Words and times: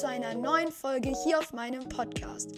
zu 0.00 0.08
einer 0.08 0.34
neuen 0.34 0.72
Folge 0.72 1.12
hier 1.24 1.38
auf 1.38 1.52
meinem 1.52 1.86
Podcast. 1.86 2.52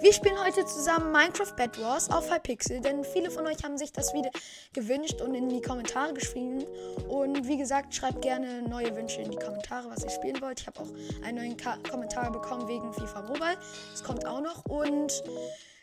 Wir 0.00 0.12
spielen 0.12 0.38
heute 0.38 0.64
zusammen 0.64 1.10
Minecraft 1.10 1.52
Bed 1.56 1.82
Wars 1.82 2.08
auf 2.08 2.32
Hypixel, 2.32 2.80
denn 2.80 3.02
viele 3.02 3.32
von 3.32 3.44
euch 3.48 3.64
haben 3.64 3.76
sich 3.76 3.90
das 3.90 4.14
Video 4.14 4.30
gewünscht 4.72 5.20
und 5.20 5.34
in 5.34 5.48
die 5.48 5.60
Kommentare 5.60 6.14
geschrieben. 6.14 6.62
Und 7.08 7.48
wie 7.48 7.56
gesagt, 7.56 7.96
schreibt 7.96 8.22
gerne 8.22 8.62
neue 8.62 8.94
Wünsche 8.94 9.20
in 9.22 9.32
die 9.32 9.36
Kommentare, 9.36 9.90
was 9.90 10.04
ihr 10.04 10.10
spielen 10.10 10.40
wollt. 10.40 10.60
Ich 10.60 10.68
habe 10.68 10.78
auch 10.78 11.24
einen 11.24 11.38
neuen 11.38 11.56
Ka 11.56 11.78
Kommentar 11.90 12.30
bekommen 12.30 12.68
wegen 12.68 12.92
FIFA 12.92 13.22
Mobile. 13.22 13.58
Das 13.90 14.04
kommt 14.04 14.24
auch 14.24 14.40
noch. 14.40 14.64
Und 14.66 15.24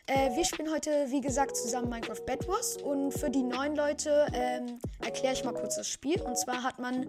äh, 0.06 0.34
wir 0.34 0.46
spielen 0.46 0.72
heute, 0.72 1.08
wie 1.08 1.20
gesagt, 1.20 1.58
zusammen 1.58 1.90
Minecraft 1.90 2.24
Bed 2.24 2.48
Wars. 2.48 2.78
Und 2.78 3.12
für 3.12 3.28
die 3.28 3.42
neuen 3.42 3.76
Leute 3.76 4.28
ähm, 4.32 4.78
erkläre 5.04 5.34
ich 5.34 5.44
mal 5.44 5.52
kurz 5.52 5.76
das 5.76 5.88
Spiel. 5.88 6.22
Und 6.22 6.38
zwar 6.38 6.62
hat 6.62 6.78
man 6.78 7.06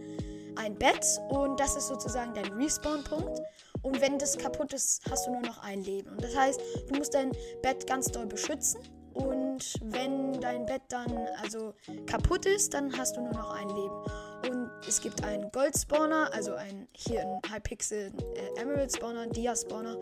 ein 0.55 0.75
Bett 0.75 1.05
und 1.29 1.59
das 1.59 1.77
ist 1.77 1.87
sozusagen 1.87 2.33
dein 2.33 2.51
Respawn-Punkt. 2.51 3.39
Und 3.83 4.01
wenn 4.01 4.17
das 4.17 4.37
kaputt 4.37 4.73
ist, 4.73 5.01
hast 5.09 5.27
du 5.27 5.31
nur 5.31 5.41
noch 5.41 5.61
ein 5.61 5.83
Leben. 5.83 6.09
Und 6.09 6.23
das 6.23 6.35
heißt, 6.35 6.59
du 6.87 6.95
musst 6.95 7.13
dein 7.13 7.31
Bett 7.61 7.85
ganz 7.85 8.07
doll 8.07 8.25
beschützen. 8.25 8.79
Und 9.13 9.75
wenn 9.83 10.39
dein 10.41 10.65
Bett 10.65 10.81
dann 10.89 11.15
also 11.41 11.73
kaputt 12.07 12.45
ist, 12.45 12.73
dann 12.73 12.97
hast 12.97 13.15
du 13.15 13.21
nur 13.21 13.33
noch 13.33 13.51
ein 13.51 13.69
Leben. 13.69 14.03
Und 14.49 14.71
es 14.87 14.99
gibt 15.01 15.23
einen 15.23 15.51
Gold-Spawner, 15.51 16.33
also 16.33 16.55
ein 16.55 16.87
hier 16.93 17.21
ein 17.21 17.39
Hypixel 17.53 18.11
äh, 18.35 18.59
Emerald 18.59 18.95
Spawner, 18.95 19.27
Dia 19.27 19.55
Spawner 19.55 19.97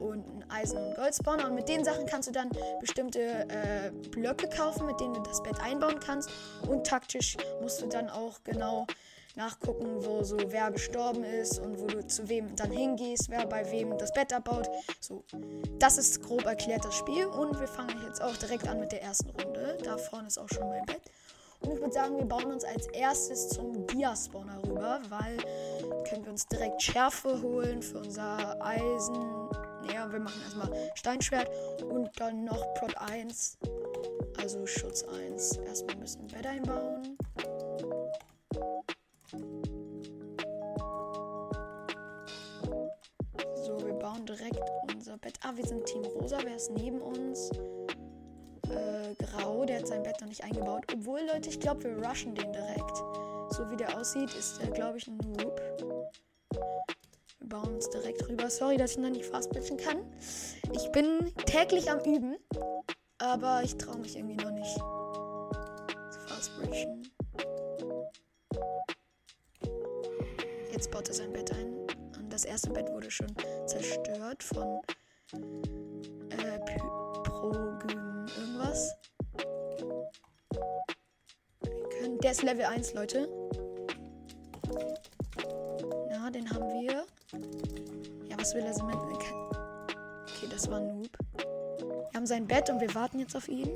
und 0.00 0.24
einen 0.26 0.50
Eisen- 0.50 0.78
und 0.78 0.96
Gold-Spawner. 0.96 1.46
Und 1.48 1.54
mit 1.54 1.68
den 1.68 1.84
Sachen 1.84 2.06
kannst 2.06 2.28
du 2.28 2.32
dann 2.32 2.50
bestimmte 2.80 3.20
äh, 3.48 3.90
Blöcke 4.10 4.48
kaufen, 4.48 4.86
mit 4.86 4.98
denen 5.00 5.14
du 5.14 5.22
das 5.22 5.42
Bett 5.42 5.60
einbauen 5.62 6.00
kannst. 6.00 6.28
Und 6.66 6.84
taktisch 6.84 7.36
musst 7.60 7.80
du 7.80 7.86
dann 7.86 8.10
auch 8.10 8.42
genau 8.42 8.86
nachgucken, 9.38 10.04
wo 10.04 10.22
so 10.22 10.36
wer 10.48 10.70
gestorben 10.70 11.24
ist 11.24 11.58
und 11.60 11.80
wo 11.80 11.86
du 11.86 12.06
zu 12.06 12.28
wem 12.28 12.54
dann 12.56 12.72
hingehst, 12.72 13.30
wer 13.30 13.46
bei 13.46 13.70
wem 13.70 13.96
das 13.96 14.12
Bett 14.12 14.32
abbaut. 14.32 14.68
So, 15.00 15.24
das 15.78 15.96
ist 15.96 16.22
grob 16.22 16.44
erklärt 16.44 16.84
das 16.84 16.96
Spiel 16.96 17.26
und 17.26 17.58
wir 17.58 17.68
fangen 17.68 17.96
jetzt 18.04 18.20
auch 18.20 18.36
direkt 18.36 18.68
an 18.68 18.80
mit 18.80 18.92
der 18.92 19.02
ersten 19.02 19.30
Runde. 19.30 19.78
Da 19.82 19.96
vorne 19.96 20.26
ist 20.26 20.38
auch 20.38 20.48
schon 20.48 20.68
mein 20.68 20.84
Bett. 20.84 21.00
Und 21.60 21.72
ich 21.72 21.80
würde 21.80 21.92
sagen, 21.92 22.16
wir 22.16 22.24
bauen 22.24 22.52
uns 22.52 22.64
als 22.64 22.86
erstes 22.88 23.48
zum 23.48 23.86
Dia-Spawner 23.86 24.60
rüber, 24.64 25.00
weil 25.08 25.36
können 26.08 26.24
wir 26.24 26.32
uns 26.32 26.46
direkt 26.46 26.82
Schärfe 26.82 27.40
holen 27.42 27.82
für 27.82 27.98
unser 27.98 28.60
Eisen. 28.64 29.48
Ja, 29.92 30.10
wir 30.12 30.20
machen 30.20 30.40
erstmal 30.42 30.70
Steinschwert 30.94 31.48
und 31.84 32.10
dann 32.18 32.44
noch 32.44 32.74
Prot 32.74 32.96
1, 32.96 33.58
also 34.40 34.66
Schutz 34.66 35.04
1. 35.04 35.56
Erstmal 35.58 35.96
müssen 35.96 36.28
wir 36.28 36.38
Bett 36.38 36.46
einbauen. 36.46 37.18
So, 39.30 39.38
wir 43.84 43.92
bauen 43.94 44.24
direkt 44.24 44.62
unser 44.90 45.18
Bett. 45.18 45.38
Ah, 45.42 45.52
wir 45.54 45.66
sind 45.66 45.84
Team 45.84 46.02
Rosa. 46.02 46.38
Wer 46.42 46.56
ist 46.56 46.70
neben 46.70 47.02
uns? 47.02 47.50
Äh, 48.70 49.14
Grau, 49.18 49.66
der 49.66 49.80
hat 49.80 49.86
sein 49.86 50.02
Bett 50.02 50.18
noch 50.20 50.28
nicht 50.28 50.42
eingebaut. 50.42 50.84
Obwohl, 50.94 51.20
Leute, 51.30 51.50
ich 51.50 51.60
glaube, 51.60 51.84
wir 51.84 52.08
rushen 52.08 52.34
den 52.34 52.52
direkt. 52.52 52.96
So 53.50 53.70
wie 53.70 53.76
der 53.76 53.98
aussieht, 53.98 54.32
ist 54.34 54.62
er, 54.62 54.70
glaube 54.70 54.96
ich, 54.96 55.06
ein 55.06 55.18
Noob. 55.18 55.60
Wir 57.38 57.48
bauen 57.48 57.74
uns 57.74 57.90
direkt 57.90 58.26
rüber. 58.28 58.48
Sorry, 58.48 58.78
dass 58.78 58.92
ich 58.92 58.98
noch 58.98 59.10
nicht 59.10 59.26
fast 59.26 59.52
bitchen 59.52 59.76
kann. 59.76 59.98
Ich 60.72 60.90
bin 60.92 61.34
täglich 61.44 61.90
am 61.90 62.00
Üben, 62.00 62.36
aber 63.18 63.62
ich 63.62 63.76
traue 63.76 63.98
mich 63.98 64.16
irgendwie 64.16 64.36
noch 64.36 64.52
nicht. 64.52 64.78
Fast 66.28 66.56
bridgen. 66.56 67.07
Jetzt 70.78 70.92
baut 70.92 71.08
er 71.08 71.14
sein 71.14 71.32
Bett 71.32 71.50
ein. 71.50 71.74
Und 72.20 72.32
das 72.32 72.44
erste 72.44 72.70
Bett 72.70 72.88
wurde 72.92 73.10
schon 73.10 73.26
zerstört 73.66 74.44
von 74.44 74.80
äh, 76.30 76.60
Progym 77.24 78.26
irgendwas. 78.38 78.94
Wir 81.62 81.88
können, 81.88 82.18
der 82.20 82.30
ist 82.30 82.44
Level 82.44 82.64
1, 82.64 82.94
Leute. 82.94 83.28
Ja, 86.12 86.30
den 86.30 86.48
haben 86.48 86.70
wir. 86.80 87.04
Ja, 88.28 88.38
was 88.38 88.54
will 88.54 88.62
er 88.62 88.72
so 88.72 88.84
mit? 88.84 88.94
Okay, 88.94 90.46
das 90.48 90.70
war 90.70 90.78
ein 90.78 90.98
Noob. 90.98 91.10
Wir 91.38 92.10
haben 92.14 92.26
sein 92.26 92.46
Bett 92.46 92.70
und 92.70 92.80
wir 92.80 92.94
warten 92.94 93.18
jetzt 93.18 93.34
auf 93.34 93.48
ihn. 93.48 93.68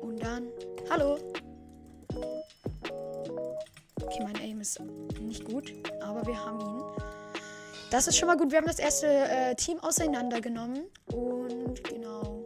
Und 0.00 0.22
dann. 0.22 0.48
Hallo! 0.88 1.18
Wir 6.26 6.44
haben 6.44 6.60
ihn. 6.60 6.82
Das 7.90 8.06
ist 8.06 8.16
schon 8.16 8.26
mal 8.26 8.36
gut. 8.36 8.50
Wir 8.50 8.58
haben 8.58 8.66
das 8.66 8.78
erste 8.78 9.06
äh, 9.06 9.54
Team 9.54 9.78
auseinandergenommen. 9.80 10.86
Und 11.12 11.84
genau. 11.84 12.42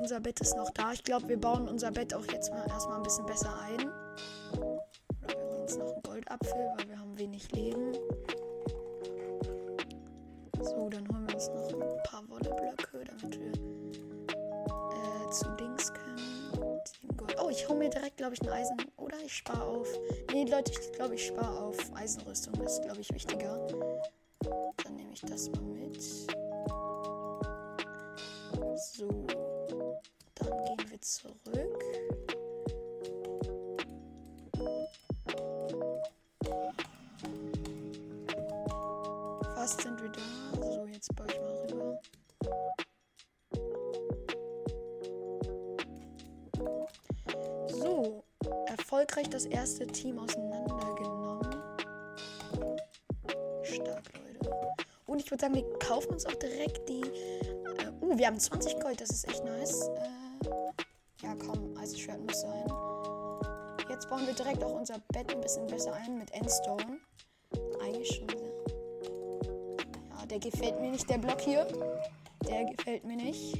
Unser 0.00 0.20
Bett 0.20 0.40
ist 0.40 0.56
noch 0.56 0.70
da. 0.70 0.92
Ich 0.92 1.02
glaube, 1.02 1.28
wir 1.28 1.40
bauen 1.40 1.68
unser 1.68 1.90
Bett 1.90 2.14
auch 2.14 2.24
jetzt 2.32 2.50
mal 2.50 2.66
erstmal 2.68 2.96
ein 2.98 3.02
bisschen 3.02 3.26
besser 3.26 3.52
ein. 3.60 3.90
Oder 4.56 5.34
wir 5.34 5.48
holen 5.48 5.62
uns 5.62 5.76
noch 5.76 5.92
einen 5.92 6.02
Goldapfel, 6.02 6.72
weil 6.76 6.88
wir 6.88 6.98
haben 6.98 7.18
wenig 7.18 7.50
Leben. 7.52 7.92
So, 10.60 10.88
dann 10.88 11.08
holen 11.08 11.26
wir 11.26 11.34
uns 11.34 11.48
noch 11.48 11.72
ein 11.72 12.02
paar 12.04 12.28
Wolleblöcke, 12.28 13.04
damit 13.04 13.38
wir 13.38 13.52
äh, 13.52 15.30
zu 15.30 15.48
Dings 15.56 15.92
können. 15.92 16.07
Oh, 17.40 17.48
ich 17.50 17.68
hole 17.68 17.78
mir 17.78 17.90
direkt, 17.90 18.16
glaube 18.16 18.34
ich, 18.34 18.42
ein 18.42 18.48
Eisen. 18.48 18.76
Oder 18.96 19.16
ich 19.24 19.32
spare 19.32 19.62
auf. 19.62 19.88
Nee, 20.32 20.44
Leute, 20.44 20.72
ich 20.72 20.92
glaube, 20.92 21.14
ich 21.14 21.26
spare 21.26 21.60
auf 21.60 21.76
Eisenrüstung. 21.94 22.54
Das 22.54 22.74
ist, 22.74 22.82
glaube 22.82 23.00
ich, 23.00 23.12
wichtiger. 23.12 23.66
Dann 24.84 24.96
nehme 24.96 25.12
ich 25.12 25.20
das 25.22 25.50
mal 25.50 25.62
mit. 25.62 26.00
So. 28.80 29.26
Dann 30.34 30.64
gehen 30.64 30.90
wir 30.90 31.00
zurück. 31.00 31.84
Fast 39.54 39.80
sind 39.82 40.00
wir 40.00 40.10
da. 40.10 40.47
Erfolgreich 48.88 49.28
das 49.28 49.44
erste 49.44 49.86
Team 49.86 50.18
auseinandergenommen. 50.18 51.62
Stark, 53.62 54.02
Leute. 54.14 54.50
Und 55.04 55.20
ich 55.20 55.30
würde 55.30 55.42
sagen, 55.42 55.54
wir 55.56 55.78
kaufen 55.78 56.12
uns 56.12 56.24
auch 56.24 56.34
direkt 56.36 56.88
die. 56.88 57.02
Äh, 57.02 57.92
uh, 58.00 58.16
wir 58.16 58.26
haben 58.26 58.40
20 58.40 58.80
Gold, 58.80 58.98
das 58.98 59.10
ist 59.10 59.28
echt 59.28 59.44
nice. 59.44 59.88
Äh, 59.88 61.26
ja, 61.26 61.34
komm, 61.34 61.76
Eisenschwert 61.76 62.18
muss 62.22 62.40
sein. 62.40 62.64
Jetzt 63.90 64.08
bauen 64.08 64.26
wir 64.26 64.32
direkt 64.32 64.64
auch 64.64 64.72
unser 64.72 64.98
Bett 65.12 65.34
ein 65.34 65.42
bisschen 65.42 65.66
besser 65.66 65.92
ein 65.92 66.16
mit 66.16 66.30
Endstone. 66.32 66.98
Eigentlich 67.82 68.16
schon 68.16 68.28
sehr. 68.30 68.48
Ja, 70.16 70.24
der 70.24 70.38
gefällt 70.38 70.80
mir 70.80 70.90
nicht, 70.92 71.10
der 71.10 71.18
Block 71.18 71.42
hier. 71.42 71.66
Der 72.48 72.64
gefällt 72.64 73.04
mir 73.04 73.16
nicht. 73.16 73.54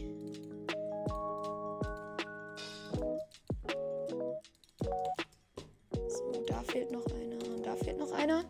Fehlt 6.71 6.91
noch 6.91 7.07
einer. 7.07 7.39
Da 7.63 7.75
fehlt 7.77 7.99
noch 7.99 8.13
einer. 8.13 8.45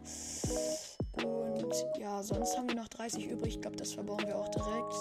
Und 1.22 1.74
ja, 1.98 2.22
sonst 2.22 2.56
haben 2.56 2.68
wir 2.68 2.76
noch 2.76 2.88
30 2.88 3.26
übrig. 3.26 3.54
Ich 3.56 3.60
glaube, 3.60 3.76
das 3.76 3.92
verbauen 3.92 4.26
wir 4.26 4.36
auch 4.36 4.48
direkt. 4.48 4.94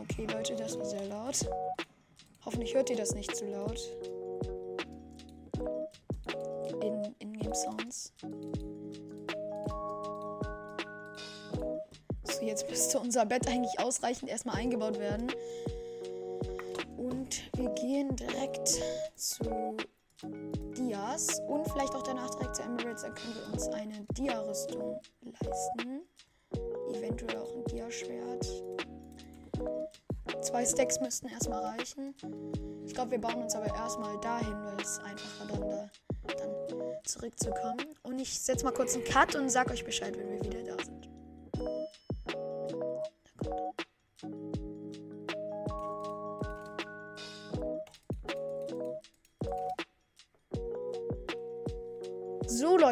Okay, 0.00 0.26
Leute, 0.32 0.56
das 0.56 0.78
war 0.78 0.84
sehr 0.84 1.04
laut. 1.06 1.48
Hoffentlich 2.44 2.74
hört 2.74 2.90
ihr 2.90 2.96
das 2.96 3.14
nicht 3.14 3.34
zu 3.36 3.46
laut. 3.46 3.80
In 6.82 7.14
In-Game-Sounds. 7.18 8.12
So, 12.24 12.44
jetzt 12.44 12.68
müsste 12.70 13.00
unser 13.00 13.26
Bett 13.26 13.48
eigentlich 13.48 13.78
ausreichend 13.80 14.30
erstmal 14.30 14.56
eingebaut 14.56 14.98
werden. 14.98 15.30
Und 16.96 17.42
wir 17.56 17.70
gehen 17.70 18.16
direkt 18.16 18.80
zu 19.16 19.76
Dias 20.78 21.40
und 21.48 21.68
vielleicht 21.70 21.94
auch 21.94 22.02
danach 22.02 22.30
direkt 22.30 22.56
zu 22.56 22.62
Emeralds. 22.62 23.02
Dann 23.02 23.14
können 23.14 23.34
wir 23.34 23.52
uns 23.52 23.68
eine 23.68 24.06
Dia-Rüstung 24.12 25.00
leisten. 25.24 26.02
Eventuell 26.94 27.36
auch 27.38 27.52
ein 27.54 27.64
Dia-Schwert. 27.64 28.46
Zwei 30.42 30.64
Stacks 30.64 31.00
müssten 31.00 31.28
erstmal 31.28 31.64
reichen. 31.64 32.14
Ich 32.86 32.94
glaube, 32.94 33.12
wir 33.12 33.20
bauen 33.20 33.42
uns 33.42 33.54
aber 33.54 33.74
erstmal 33.74 34.18
dahin, 34.20 34.54
weil 34.64 34.80
es 34.80 34.98
einfacher 35.00 35.46
dann 35.48 35.68
da 35.68 35.90
dann 36.36 36.50
zurückzukommen. 37.04 37.84
Und 38.02 38.18
ich 38.18 38.38
setze 38.38 38.64
mal 38.64 38.72
kurz 38.72 38.94
einen 38.94 39.04
Cut 39.04 39.34
und 39.34 39.50
sag 39.50 39.70
euch 39.70 39.84
Bescheid, 39.84 40.16
wenn 40.16 40.30
wir 40.30 40.44
wieder 40.44 40.62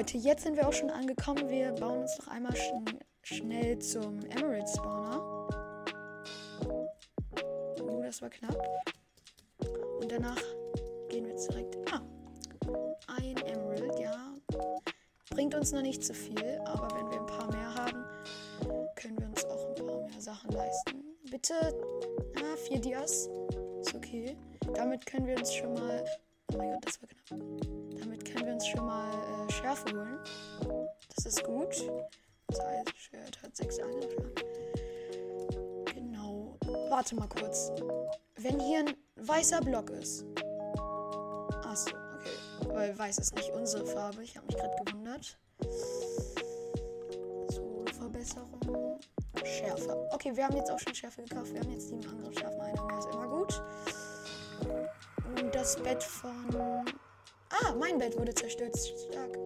Leute, 0.06 0.18
jetzt 0.18 0.44
sind 0.44 0.56
wir 0.56 0.68
auch 0.68 0.72
schon 0.72 0.90
angekommen. 0.90 1.48
Wir 1.48 1.72
bauen 1.72 2.02
uns 2.02 2.16
noch 2.20 2.28
einmal 2.28 2.54
schn 2.54 2.84
schnell 3.24 3.76
zum 3.80 4.20
Emerald 4.26 4.68
Spawner. 4.68 5.20
Oh, 7.82 8.02
das 8.04 8.22
war 8.22 8.30
knapp. 8.30 8.56
Und 10.00 10.12
danach 10.12 10.40
gehen 11.08 11.26
wir 11.26 11.34
direkt. 11.34 11.76
Ah, 11.92 12.02
ein 13.16 13.36
Emerald, 13.38 13.98
ja. 13.98 14.32
Bringt 15.30 15.56
uns 15.56 15.72
noch 15.72 15.82
nicht 15.82 16.04
so 16.04 16.14
viel, 16.14 16.60
aber 16.66 16.86
wenn 16.94 17.10
wir 17.10 17.18
ein 17.18 17.26
paar 17.26 17.50
mehr 17.52 17.74
haben, 17.74 18.04
können 18.94 19.18
wir 19.18 19.26
uns 19.26 19.44
auch 19.44 19.70
ein 19.70 19.86
paar 19.86 20.02
mehr 20.02 20.20
Sachen 20.20 20.52
leisten. 20.52 21.02
Bitte, 21.32 21.54
ah, 22.36 22.56
vier 22.68 22.78
Dias. 22.78 23.28
Ist 23.80 23.92
okay. 23.92 24.36
Damit 24.72 25.04
können 25.04 25.26
wir 25.26 25.36
uns 25.36 25.52
schon 25.52 25.74
mal. 25.74 26.04
Oh 26.52 26.58
mein 26.58 26.74
Gott, 26.74 26.86
das 26.86 27.02
war 27.02 27.08
knapp. 27.08 27.75
Uns 28.56 28.68
schon 28.68 28.86
mal 28.86 29.10
äh, 29.10 29.52
Schärfe 29.52 29.84
holen. 29.92 30.18
Das 31.14 31.26
ist 31.26 31.44
gut. 31.44 31.76
Das 32.46 32.58
Eisschwert 32.60 33.42
hat 33.42 33.54
sechs 33.54 33.78
Einschlag. 33.78 34.44
Genau. 35.94 36.56
Warte 36.88 37.16
mal 37.16 37.28
kurz. 37.28 37.70
Wenn 38.36 38.58
hier 38.58 38.78
ein 38.78 38.94
weißer 39.16 39.60
Block 39.60 39.90
ist. 39.90 40.24
Achso, 41.66 41.90
okay. 42.14 42.68
Weil 42.72 42.98
weiß 42.98 43.18
ist 43.18 43.34
nicht 43.34 43.50
unsere 43.50 43.84
Farbe. 43.84 44.22
Ich 44.22 44.38
habe 44.38 44.46
mich 44.46 44.56
gerade 44.56 44.74
gewundert. 44.86 45.38
So, 47.50 47.84
Verbesserung. 47.92 48.98
Schärfe. 49.44 50.08
Okay, 50.12 50.34
wir 50.34 50.46
haben 50.46 50.56
jetzt 50.56 50.70
auch 50.70 50.78
schon 50.78 50.94
Schärfe 50.94 51.24
gekauft. 51.24 51.52
Wir 51.52 51.60
haben 51.60 51.72
jetzt 51.72 51.88
sieben 51.88 52.06
Angriffsschärfen. 52.06 52.58
Einer 52.58 52.84
mehr 52.86 52.98
ist 53.00 53.12
immer 53.12 53.28
gut. 53.28 53.62
Und 55.38 55.54
das 55.54 55.76
Bett 55.82 56.02
von. 56.02 56.75
Ah, 57.62 57.72
mein 57.74 57.98
Bett 57.98 58.18
wurde 58.18 58.34
zerstört. 58.34 58.76
Stark. 58.76 59.38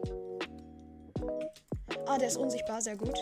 Ah, 2.07 2.19
der 2.19 2.29
ist 2.29 2.37
unsichtbar. 2.37 2.81
Sehr 2.81 2.97
gut. 2.97 3.17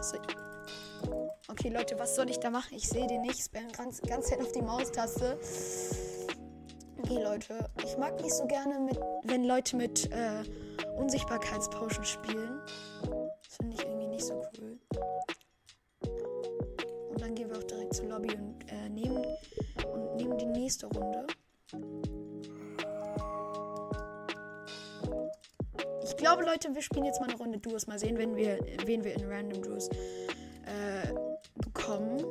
So. 0.00 0.16
Okay, 1.48 1.70
Leute, 1.70 1.98
was 1.98 2.14
soll 2.14 2.30
ich 2.30 2.38
da 2.38 2.50
machen? 2.50 2.74
Ich 2.76 2.88
sehe 2.88 3.06
den 3.08 3.22
nicht. 3.22 3.38
Ich 3.38 3.44
spam 3.46 3.66
ganz, 3.72 4.00
ganz 4.02 4.32
auf 4.32 4.52
die 4.52 4.62
Maustaste. 4.62 5.38
Okay, 7.02 7.22
Leute. 7.22 7.68
Ich 7.84 7.96
mag 7.96 8.20
nicht 8.22 8.34
so 8.34 8.46
gerne, 8.46 8.78
mit, 8.78 8.98
wenn 9.24 9.44
Leute 9.44 9.76
mit 9.76 10.10
äh, 10.12 10.44
Unsichtbarkeitspauschen 10.98 12.04
spielen. 12.04 12.60
Das 13.42 13.56
finde 13.56 13.76
ich 13.76 13.82
irgendwie 13.82 14.06
nicht 14.08 14.24
so 14.24 14.42
cool. 14.58 14.78
Und 17.10 17.20
dann 17.20 17.34
gehen 17.34 17.50
wir 17.50 17.58
auch 17.58 17.64
direkt 17.64 17.94
zur 17.94 18.06
Lobby 18.06 18.34
und 18.36 18.62
äh, 18.70 18.88
nehmen, 18.88 19.24
und 19.92 20.16
nehmen 20.16 20.38
die 20.38 20.46
nächste 20.46 20.86
Runde. 20.86 21.17
Glaube, 26.18 26.44
Leute, 26.44 26.74
wir 26.74 26.82
spielen 26.82 27.06
jetzt 27.06 27.20
mal 27.20 27.28
eine 27.28 27.38
Runde 27.38 27.58
Duos. 27.58 27.86
Mal 27.86 27.98
sehen, 27.98 28.18
wenn 28.18 28.36
wir, 28.36 28.58
wen 28.84 29.02
wir 29.02 29.14
in 29.14 29.24
Random 29.26 29.62
Duos 29.62 29.88
äh, 29.88 31.14
bekommen. 31.56 32.22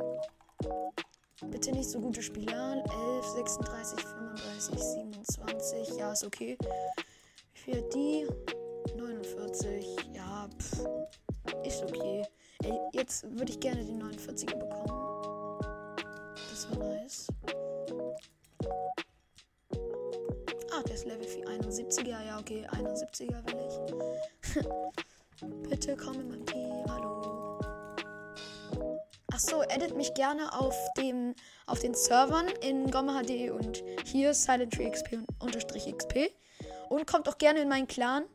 Bitte 1.48 1.72
nicht 1.72 1.90
so 1.90 2.00
gute 2.00 2.22
Spieler. 2.22 2.84
11, 3.16 3.26
36, 3.26 4.00
35, 4.00 4.80
27. 4.80 5.98
Ja, 5.98 6.12
ist 6.12 6.26
okay. 6.26 6.58
Wie 7.54 7.60
viel 7.60 7.78
hat 7.78 7.94
die? 7.94 8.28
49. 8.96 9.96
Ja, 10.14 10.48
pff. 10.60 10.86
Ist 11.64 11.84
okay. 11.84 12.24
Ey, 12.64 12.78
jetzt 12.94 13.24
würde 13.38 13.52
ich 13.52 13.60
gerne 13.60 13.84
die 13.84 13.94
49er 13.94 14.56
bekommen. 14.56 15.07
Ah, 20.78 20.84
der 20.84 20.94
ist 20.94 21.06
Level 21.06 21.26
4, 21.26 21.48
71er. 21.48 22.24
Ja, 22.24 22.38
okay, 22.38 22.68
71er 22.70 23.44
will 23.48 23.68
ich. 24.54 24.64
Bitte 25.70 25.98
komm 25.98 26.20
in 26.20 26.30
mein 26.30 26.46
Team. 26.46 26.86
Hallo. 26.88 27.60
Achso, 29.34 29.64
edit 29.64 29.96
mich 29.98 30.14
gerne 30.14 30.54
auf 30.54 30.76
dem 30.96 31.34
auf 31.66 31.80
den 31.80 31.96
Servern 31.96 32.48
in 32.62 32.92
Gomme 32.92 33.14
HD 33.14 33.50
und 33.50 33.84
hier 34.06 34.36
Silent 34.36 34.76
Tree 34.76 34.92
XP 34.92 35.18
unterstrich 35.40 35.92
XP. 35.92 36.30
Und 36.90 37.08
kommt 37.08 37.28
auch 37.28 37.40
gerne 37.40 37.62
in 37.62 37.70
meinen 37.70 37.88
Clan. 37.88 38.26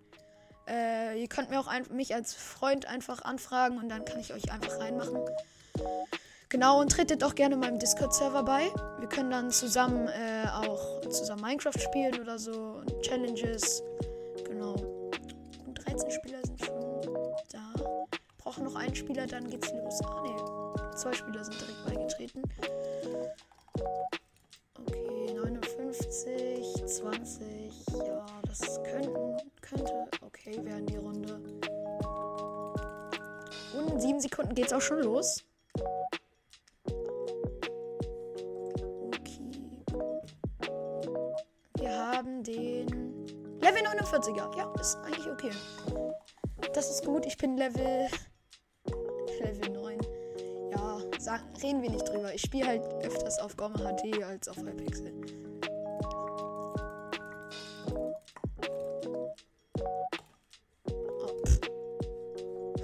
Äh, 0.69 1.21
ihr 1.21 1.29
könnt 1.29 1.51
mir 1.51 1.61
auch 1.61 1.69
ein, 1.69 1.87
mich 1.93 2.13
als 2.13 2.35
Freund 2.35 2.87
einfach 2.87 3.23
anfragen 3.23 3.79
und 3.79 3.89
dann 3.89 4.05
kann 4.05 4.19
ich 4.19 4.33
euch 4.33 4.51
einfach 4.51 4.81
reinmachen. 4.81 5.21
Genau, 6.53 6.83
und 6.83 6.93
tretet 6.93 7.25
auch 7.25 7.35
gerne 7.35 7.57
meinem 7.57 7.79
Discord-Server 7.79 8.43
bei. 8.43 8.71
Wir 8.99 9.09
können 9.09 9.31
dann 9.31 9.51
zusammen 9.51 10.07
äh, 10.09 10.47
auch 10.51 11.01
zusammen 11.09 11.41
Minecraft 11.41 11.81
spielen 11.81 12.21
oder 12.21 12.39
so 12.39 12.53
und 12.53 13.01
Challenges. 13.01 13.83
Genau. 14.45 14.75
Und 15.65 15.75
13 15.83 16.11
Spieler 16.11 16.41
sind 16.45 16.63
schon 16.63 17.01
da. 17.53 17.73
Brauchen 18.37 18.65
noch 18.65 18.75
einen 18.75 18.95
Spieler, 18.95 19.27
dann 19.27 19.49
geht's 19.49 19.73
los. 19.73 20.03
Ah, 20.05 20.23
nee. 20.27 20.95
Zwei 20.99 21.15
Spieler 21.15 21.43
sind 21.43 21.59
direkt 21.59 21.87
beigetreten. 21.87 22.43
Okay, 24.79 25.33
59, 25.35 26.85
20. 26.85 27.87
Ja, 28.07 28.27
das 28.47 28.79
könnten, 28.83 29.39
könnte 29.63 30.07
okay 30.21 30.63
werden, 30.63 30.85
die 30.85 30.97
Runde. 30.97 31.41
Und 33.75 33.91
in 33.91 34.01
sieben 34.01 34.21
Sekunden 34.21 34.55
geht's 34.55 34.75
auch 34.75 34.83
schon 34.83 35.01
los. 35.01 35.43
49er. 43.93 44.57
Ja, 44.57 44.73
ist 44.81 44.97
eigentlich 45.05 45.29
okay. 45.29 45.51
Das 46.75 46.91
ist 46.91 47.05
gut. 47.05 47.27
Ich 47.27 47.37
bin 47.37 47.57
Level 47.57 48.09
Level 49.41 49.71
9. 49.71 49.99
Ja, 50.71 50.99
sagen, 51.19 51.45
reden 51.63 51.83
wir 51.83 51.91
nicht 51.91 52.09
drüber. 52.09 52.33
Ich 52.35 52.43
spiele 52.43 52.67
halt 52.67 52.83
öfters 53.05 53.39
auf 53.39 53.57
Gomme 53.57 53.77
HD 53.77 54.23
als 54.23 54.49
auf 54.49 54.57
Hypixel. 54.57 55.13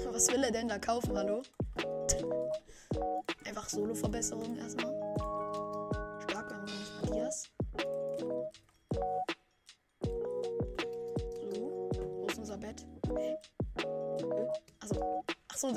Oh, 0.01 0.13
Was 0.13 0.29
will 0.33 0.43
er 0.43 0.51
denn 0.51 0.69
da 0.69 0.79
kaufen, 0.79 1.17
hallo? 1.17 1.43
Einfach 3.47 3.69
Solo-Verbesserung 3.69 4.57
erstmal. 4.59 4.93
Stark, 6.29 6.53
haben 6.53 6.65
noch 6.65 6.79
nicht 6.79 7.11
mal 7.11 7.31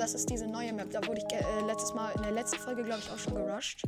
das 0.02 0.14
ist 0.14 0.28
diese 0.28 0.48
neue 0.48 0.72
Map. 0.72 0.90
Da 0.90 1.06
wurde 1.06 1.22
ich 1.24 1.32
äh, 1.32 1.60
letztes 1.64 1.94
Mal 1.94 2.10
in 2.16 2.22
der 2.22 2.32
letzten 2.32 2.58
Folge, 2.58 2.82
glaube 2.82 3.00
ich, 3.04 3.10
auch 3.10 3.18
schon 3.18 3.36
gerusht. 3.36 3.84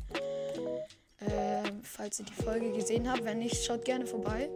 Äh, 1.19 1.63
falls 1.83 2.21
ihr 2.21 2.27
die 2.27 2.43
Folge 2.43 2.71
gesehen 2.71 3.11
habt. 3.11 3.25
Wenn 3.25 3.41
nicht, 3.41 3.65
schaut 3.65 3.85
gerne 3.85 4.07
vorbei. 4.07 4.49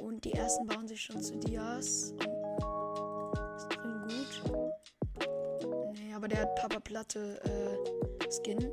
Und 0.00 0.24
die 0.24 0.32
ersten 0.32 0.66
bauen 0.66 0.88
sich 0.88 1.02
schon 1.02 1.20
zu 1.20 1.36
Dias. 1.36 2.14
Ist 3.56 3.68
grün 3.68 4.08
gut. 4.08 4.42
Nee, 5.92 6.14
aber 6.14 6.26
der 6.26 6.40
hat 6.40 6.54
Papa 6.56 6.80
Platte 6.80 7.38
äh, 7.44 8.30
Skin. 8.32 8.72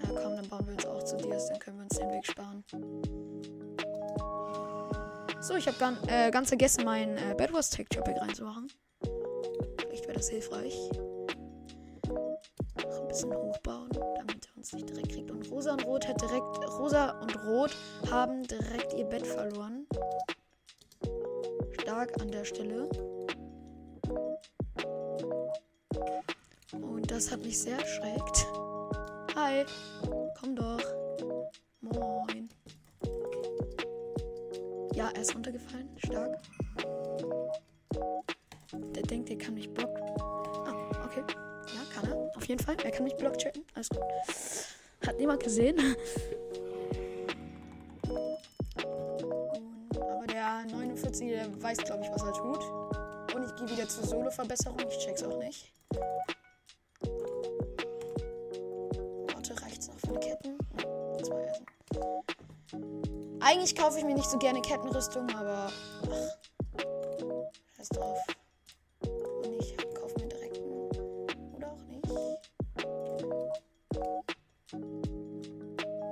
Ja, 0.00 0.08
komm, 0.22 0.36
dann 0.36 0.48
bauen 0.48 0.66
wir 0.66 0.74
uns 0.74 0.86
auch 0.86 1.02
zu 1.02 1.16
Dias. 1.16 1.48
Dann 1.48 1.58
können 1.58 1.78
wir 1.78 1.82
uns 1.82 1.98
den 1.98 2.10
Weg 2.12 2.24
sparen. 2.24 2.64
So, 5.40 5.54
ich 5.54 5.68
habe 5.68 5.96
äh, 6.08 6.30
ganz 6.32 6.48
vergessen, 6.48 6.84
mein 6.84 7.16
äh, 7.16 7.34
Bed 7.36 7.52
Wars 7.52 7.70
Texture 7.70 8.02
Pack 8.04 8.20
reinzumachen. 8.20 8.66
Vielleicht 9.78 10.04
wäre 10.06 10.14
das 10.14 10.28
hilfreich. 10.28 10.76
Noch 12.08 13.00
ein 13.00 13.08
bisschen 13.08 13.32
hochbauen, 13.32 13.88
damit 14.16 14.46
er 14.46 14.56
uns 14.56 14.72
nicht 14.72 14.88
direkt 14.88 15.12
kriegt. 15.12 15.30
Und 15.30 15.48
Rosa 15.50 15.72
und 15.72 15.86
Rot 15.86 16.08
hat 16.08 16.20
direkt. 16.20 16.68
Rosa 16.78 17.10
und 17.20 17.36
Rot 17.44 17.70
haben 18.10 18.42
direkt 18.42 18.92
ihr 18.94 19.04
Bett 19.04 19.26
verloren. 19.26 19.86
Stark 21.80 22.20
an 22.20 22.30
der 22.32 22.44
Stelle. 22.44 22.88
Und 26.72 27.10
das 27.10 27.30
hat 27.30 27.44
mich 27.44 27.60
sehr 27.60 27.78
erschreckt. 27.78 28.46
Hi, 29.36 29.64
komm 30.40 30.56
doch. 30.56 30.97
Er 35.14 35.20
ist 35.22 35.34
runtergefallen. 35.34 35.88
Stark. 36.04 36.38
Der 38.72 39.02
denkt, 39.02 39.30
er 39.30 39.38
kann 39.38 39.54
mich 39.54 39.72
blocken. 39.72 40.02
Ah, 40.20 41.04
okay. 41.04 41.24
Ja, 41.74 41.82
kann 41.94 42.10
er. 42.10 42.30
Auf 42.36 42.46
jeden 42.46 42.62
Fall. 42.62 42.76
Er 42.84 42.90
kann 42.90 43.04
mich 43.04 43.16
blockchatten. 43.16 43.64
Alles 43.74 43.88
gut. 43.88 44.02
Hat 45.06 45.18
niemand 45.18 45.42
gesehen. 45.42 45.76
Aber 49.94 50.26
der 50.26 50.64
49 50.70 51.28
der 51.28 51.62
weiß, 51.62 51.78
glaube 51.78 52.04
ich, 52.04 52.10
was 52.10 52.22
er 52.22 52.32
tut. 52.32 52.62
Und 53.34 53.44
ich 53.44 53.54
gehe 53.56 53.70
wieder 53.76 53.88
zur 53.88 54.04
Solo-Verbesserung. 54.04 54.78
Ich 54.88 54.98
check's 54.98 55.22
auch 55.22 55.38
nicht. 55.38 55.72
Eigentlich 63.48 63.74
kaufe 63.74 63.98
ich 63.98 64.04
mir 64.04 64.14
nicht 64.14 64.28
so 64.28 64.36
gerne 64.36 64.60
Kettenrüstung, 64.60 65.26
aber. 65.30 65.72
Ach. 66.02 66.36
Scheiß 67.78 67.88
drauf. 67.88 68.18
Und 69.00 69.54
ich 69.58 69.74
kaufe 69.94 70.20
mir 70.20 70.28
direkt 70.28 70.58
einen. 70.58 70.90
Oder 71.56 71.72
auch 71.72 71.82
nicht. 71.84 72.06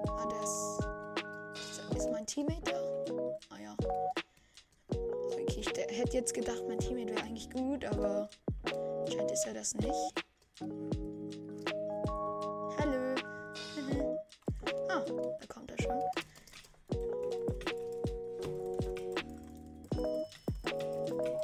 Ah, 0.09 0.27
der 0.31 0.43
ist. 1.99 2.11
Mein 2.11 2.25
Teammate 2.25 2.73
da? 2.73 2.81
Ah 3.51 3.59
ja. 3.63 3.77
Okay, 5.35 5.61
ich 5.61 5.69
hätte 5.69 6.17
jetzt 6.17 6.33
gedacht, 6.33 6.63
mein 6.67 6.79
Teammate 6.79 7.11
wäre 7.11 7.23
eigentlich 7.23 7.51
gut, 7.51 7.85
aber 7.85 8.31
anscheinend 9.05 9.33
ist 9.33 9.47
er 9.47 9.53
das 9.53 9.75
nicht. 9.75 10.25
Hallo. 12.79 13.15
ah, 14.89 15.05
da 15.05 15.47
kommt 15.49 15.71
er 15.73 15.83
schon. 15.83 16.01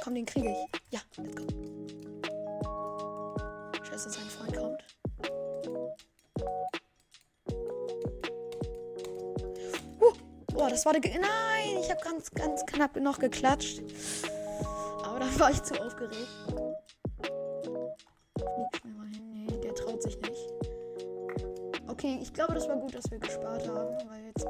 Komm, 0.03 0.15
den 0.15 0.25
kriege 0.25 0.49
ich. 0.49 0.81
Ja, 0.91 0.99
let's 1.15 1.33
go. 1.33 1.47
Scheiße, 3.83 4.09
sein 4.09 4.25
Freund 4.25 4.57
kommt. 4.57 4.83
Uh, 10.01 10.69
das 10.69 10.85
war 10.85 10.91
der. 10.91 10.99
Ge 10.99 11.13
Nein, 11.13 11.77
ich 11.79 11.89
habe 11.89 12.01
ganz, 12.03 12.29
ganz 12.31 12.65
knapp 12.65 12.97
noch 12.97 13.17
geklatscht. 13.17 13.81
Aber 15.05 15.19
dann 15.19 15.39
war 15.39 15.51
ich 15.51 15.63
zu 15.63 15.81
aufgeregt. 15.81 16.27
Flieg 18.35 18.81
schnell 18.81 18.93
mal 18.95 19.07
hin. 19.07 19.45
Nee, 19.47 19.57
der 19.61 19.73
traut 19.73 20.03
sich 20.03 20.19
nicht. 20.19 20.49
Okay, 21.87 22.19
ich 22.21 22.33
glaube, 22.33 22.55
das 22.55 22.67
war 22.67 22.75
gut, 22.75 22.93
dass 22.93 23.09
wir 23.09 23.19
gespart 23.19 23.65
haben, 23.69 23.95
weil 24.09 24.25
jetzt 24.25 24.45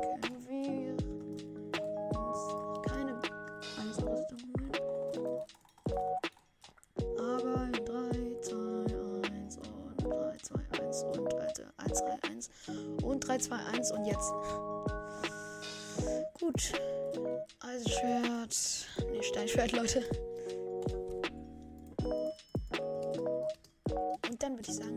3, 13.24 13.38
2, 13.38 13.56
1 13.74 13.92
und 13.92 14.06
jetzt. 14.06 14.32
Gut. 16.40 16.74
Eisenschwert. 17.62 18.88
Ne, 19.12 19.24
Steinschwert, 19.24 19.72
Leute. 19.72 20.04
Und 24.30 24.44
dann 24.44 24.58
würde 24.58 24.70
ich 24.70 24.76
sagen, 24.76 24.93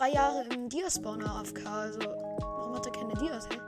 drei 0.00 0.12
Jahre 0.12 0.44
im 0.54 0.68
Dia-Spawner 0.70 1.36
AFK. 1.36 1.66
Also, 1.66 2.00
warum 2.00 2.74
hat 2.74 2.86
er 2.86 2.92
keine 2.92 3.12
Dias, 3.14 3.46
hä? 3.50 3.60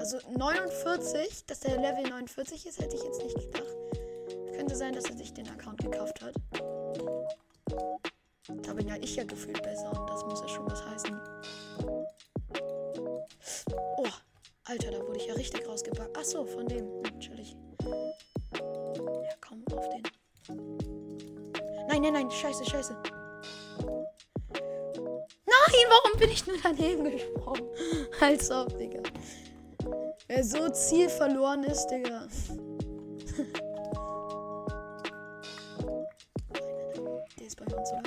Also 0.00 0.18
49, 0.36 1.46
dass 1.46 1.60
der 1.60 1.76
Level 1.76 2.02
49 2.02 2.66
ist, 2.66 2.80
hätte 2.80 2.96
ich 2.96 3.02
jetzt 3.04 3.22
nicht 3.22 3.36
gedacht. 3.36 3.76
Könnte 4.56 4.74
sein, 4.74 4.92
dass 4.94 5.04
er 5.04 5.16
sich 5.16 5.32
den 5.32 5.48
Account 5.48 5.80
gekauft 5.80 6.20
hat. 6.22 6.34
Da 8.62 8.72
bin 8.72 8.88
ja 8.88 8.96
ich 8.96 9.14
ja 9.14 9.24
gefühlt 9.24 9.62
besser 9.62 9.90
und 9.98 10.10
das 10.10 10.24
muss 10.24 10.40
ja 10.40 10.48
schon 10.48 10.66
was 10.66 10.84
heißen. 10.86 11.20
Oh, 13.96 14.08
Alter, 14.64 14.90
da 14.90 15.06
wurde 15.06 15.18
ich 15.18 15.26
ja 15.26 15.34
richtig 15.34 15.68
rausgepackt. 15.68 16.16
Ach 16.18 16.24
so, 16.24 16.44
von 16.46 16.66
dem. 16.66 17.00
Natürlich. 17.02 17.56
Ja, 18.54 19.34
komm, 19.40 19.64
auf 19.72 19.88
den. 19.88 20.02
Nein, 21.88 22.02
nein, 22.02 22.12
nein, 22.12 22.30
scheiße, 22.30 22.64
scheiße. 22.64 23.23
Warum 25.88 26.18
bin 26.18 26.30
ich 26.30 26.46
nur 26.46 26.56
daneben 26.62 27.10
gesprungen? 27.10 27.62
Als 28.20 28.50
ob, 28.50 28.76
Digga. 28.78 29.02
Wer 30.26 30.44
so 30.44 30.68
zielverloren 30.68 31.64
ist, 31.64 31.86
Digga. 31.88 32.26
Der 37.38 37.46
ist 37.46 37.56
bei 37.56 37.64
uns, 37.64 37.90
oder? 37.92 38.02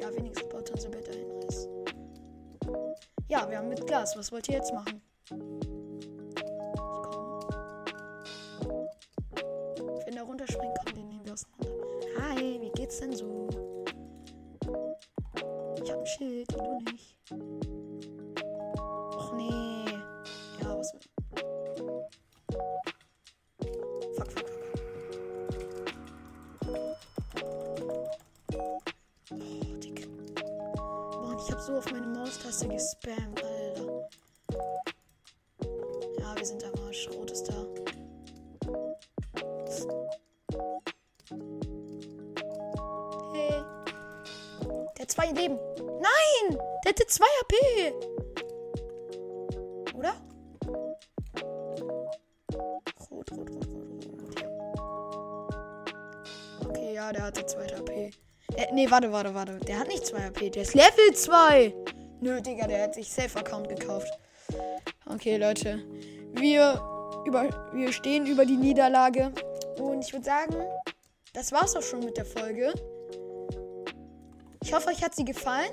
Ja, 0.00 0.14
wenigstens 0.14 0.48
baut 0.48 0.70
unser 0.70 0.88
Bett 0.88 1.08
ein. 1.08 1.26
Ja, 3.28 3.48
wir 3.50 3.58
haben 3.58 3.68
mit 3.68 3.86
Glas. 3.86 4.16
Was 4.16 4.30
wollt 4.30 4.48
ihr 4.48 4.54
jetzt 4.54 4.72
machen? 4.72 5.02
Wenn 10.04 10.16
er 10.16 10.22
runterspringt, 10.22 10.78
kommt, 10.78 10.96
den 10.96 11.08
nehmen 11.08 11.24
wir 11.24 11.32
auseinander. 11.32 11.74
Hi, 12.20 12.60
wie 12.60 12.70
geht's 12.70 13.00
denn 13.00 13.12
so? 13.12 13.65
Schild, 16.06 16.52
du 16.52 16.78
nicht. 16.92 17.16
Och 19.16 19.32
nee. 19.34 19.84
Ja, 20.62 20.78
was. 20.78 20.92
Fuck, 24.16 24.30
fuck, 24.30 24.48
fuck. 24.48 24.60
Oh, 29.32 29.74
Digga. 29.82 30.06
Mann, 31.22 31.38
ich 31.44 31.52
hab 31.52 31.60
so 31.60 31.76
auf 31.76 31.90
meine 31.90 32.06
Maustaste 32.06 32.68
gespammt, 32.68 33.42
Alter. 33.42 34.08
Ja, 36.20 36.36
wir 36.36 36.46
sind 36.46 36.62
am 36.62 36.84
Arsch. 36.84 37.08
Rot 37.10 37.32
ist 37.32 37.48
da. 37.48 37.66
Hey. 43.34 43.64
Der 44.96 45.02
hat 45.02 45.10
zwei 45.10 45.32
Leben. 45.32 45.58
Der 46.86 46.92
hatte 46.92 47.06
zwei 47.08 47.26
HP. 47.40 47.94
Oder? 49.92 50.14
Rot, 53.10 53.32
rot, 53.32 53.32
rot, 53.32 53.66
rot. 53.66 54.44
Okay, 56.68 56.94
ja, 56.94 57.12
der 57.12 57.24
hatte 57.24 57.44
zwei 57.44 57.66
HP. 57.66 58.12
Äh, 58.54 58.72
nee, 58.72 58.88
warte, 58.88 59.10
warte, 59.10 59.34
warte. 59.34 59.58
Der 59.66 59.80
hat 59.80 59.88
nicht 59.88 60.06
zwei 60.06 60.20
HP. 60.20 60.50
Der 60.50 60.62
ist 60.62 60.74
Level 60.74 61.12
2. 61.12 61.74
Nö, 62.20 62.40
Digga, 62.40 62.68
der 62.68 62.84
hat 62.84 62.94
sich 62.94 63.10
Safe-Account 63.10 63.68
gekauft. 63.68 64.12
Okay, 65.06 65.38
Leute. 65.38 65.82
Wir, 66.34 66.80
über, 67.26 67.68
wir 67.72 67.92
stehen 67.92 68.26
über 68.26 68.46
die 68.46 68.56
Niederlage. 68.56 69.32
Und 69.80 70.02
ich 70.02 70.12
würde 70.12 70.24
sagen, 70.24 70.54
das 71.32 71.50
war's 71.50 71.74
auch 71.74 71.82
schon 71.82 72.04
mit 72.04 72.16
der 72.16 72.26
Folge. 72.26 72.72
Ich 74.62 74.72
hoffe, 74.72 74.90
euch 74.90 75.02
hat 75.02 75.16
sie 75.16 75.24
gefallen. 75.24 75.72